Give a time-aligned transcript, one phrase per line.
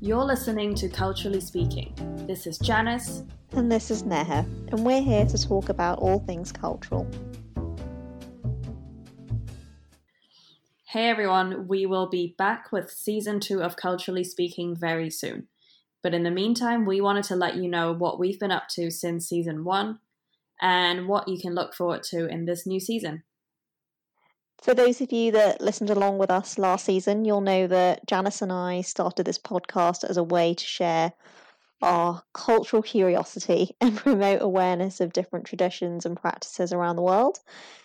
[0.00, 1.92] You're listening to Culturally Speaking.
[2.26, 3.24] This is Janice.
[3.52, 7.08] And this is Neha, and we're here to talk about all things cultural.
[10.86, 15.48] Hey everyone, we will be back with season two of Culturally Speaking very soon.
[16.02, 18.90] But in the meantime, we wanted to let you know what we've been up to
[18.90, 19.98] since season one
[20.60, 23.24] and what you can look forward to in this new season.
[24.68, 28.42] For those of you that listened along with us last season, you'll know that Janice
[28.42, 31.14] and I started this podcast as a way to share
[31.80, 37.38] our cultural curiosity and promote awareness of different traditions and practices around the world.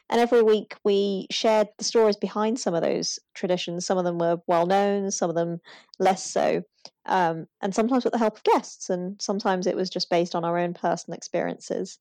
[0.09, 3.85] And every week we shared the stories behind some of those traditions.
[3.85, 5.61] Some of them were well known, some of them
[5.99, 6.63] less so,
[7.05, 10.43] um, and sometimes with the help of guests, and sometimes it was just based on
[10.43, 11.97] our own personal experiences.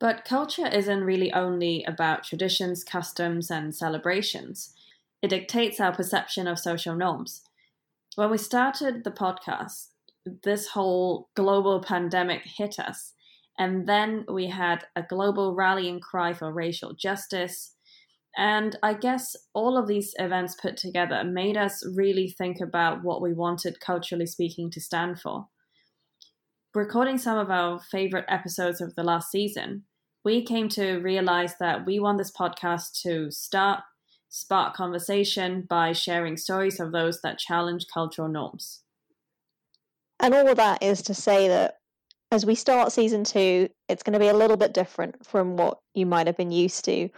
[0.00, 4.74] But culture isn't really only about traditions, customs, and celebrations.
[5.22, 7.42] It dictates our perception of social norms.
[8.14, 9.88] When we started the podcast,
[10.44, 13.14] this whole global pandemic hit us.
[13.58, 17.74] And then we had a global rallying cry for racial justice.
[18.36, 23.20] And I guess all of these events put together made us really think about what
[23.20, 25.48] we wanted, culturally speaking, to stand for.
[26.78, 29.82] Recording some of our favorite episodes of the last season,
[30.24, 33.80] we came to realize that we want this podcast to start,
[34.28, 38.82] spark conversation by sharing stories of those that challenge cultural norms.
[40.20, 41.78] And all of that is to say that
[42.30, 45.80] as we start season two, it's going to be a little bit different from what
[45.94, 47.08] you might have been used to.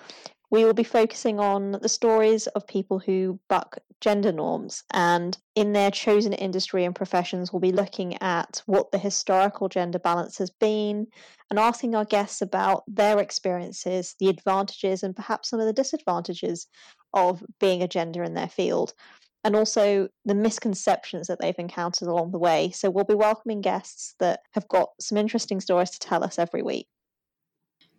[0.50, 5.72] We will be focusing on the stories of people who buck gender norms, and in
[5.72, 10.50] their chosen industry and professions, we'll be looking at what the historical gender balance has
[10.50, 11.06] been
[11.50, 16.66] and asking our guests about their experiences, the advantages, and perhaps some of the disadvantages
[17.12, 18.94] of being a gender in their field
[19.44, 22.70] and also the misconceptions that they've encountered along the way.
[22.70, 26.62] So we'll be welcoming guests that have got some interesting stories to tell us every
[26.62, 26.88] week.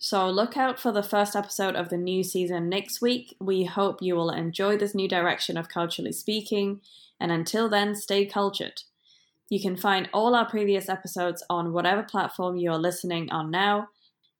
[0.04, 3.38] So look out for the first episode of the new season next week.
[3.40, 6.82] We hope you will enjoy this new direction of culturally speaking,
[7.20, 8.82] and until then, stay cultured.
[9.48, 13.90] You can find all our previous episodes on whatever platform you are listening on now,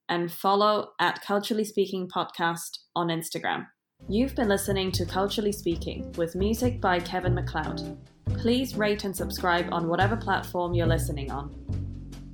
[0.10, 3.68] and follow at Culturally Speaking Podcast on Instagram.
[4.10, 8.00] You've been listening to Culturally Speaking with music by Kevin MacLeod.
[8.34, 11.81] Please rate and subscribe on whatever platform you're listening on.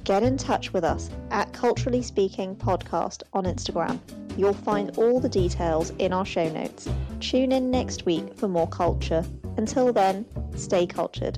[0.08, 4.00] Get in touch with us at Culturally Speaking Podcast on Instagram.
[4.38, 6.88] You'll find all the details in our show notes.
[7.20, 9.26] Tune in next week for more culture.
[9.58, 10.26] Until then,
[10.56, 11.38] stay cultured.